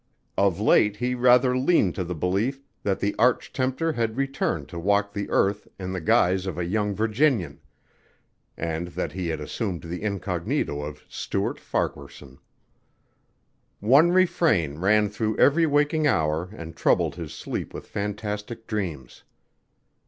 Of 0.35 0.59
late 0.59 0.95
he 0.95 1.13
rather 1.13 1.55
leaned 1.55 1.93
to 1.93 2.03
the 2.03 2.15
belief 2.15 2.63
that 2.81 2.99
the 2.99 3.13
Arch 3.19 3.53
tempter 3.53 3.93
had 3.93 4.17
returned 4.17 4.67
to 4.69 4.79
walk 4.79 5.13
the 5.13 5.29
earth 5.29 5.67
in 5.77 5.93
the 5.93 6.01
guise 6.01 6.47
of 6.47 6.57
a 6.57 6.65
young 6.65 6.95
Virginian 6.95 7.59
and 8.57 8.87
that 8.87 9.11
he 9.11 9.27
had 9.27 9.39
assumed 9.39 9.83
the 9.83 10.01
incognito 10.01 10.81
of 10.81 11.03
Stuart 11.07 11.59
Farquaharson. 11.59 12.39
One 13.79 14.11
refrain 14.11 14.79
ran 14.79 15.07
through 15.07 15.37
every 15.37 15.67
waking 15.67 16.07
hour 16.07 16.49
and 16.51 16.75
troubled 16.75 17.13
his 17.13 17.31
sleep 17.31 17.71
with 17.71 17.85
fantastic 17.85 18.65
dreams. 18.65 19.21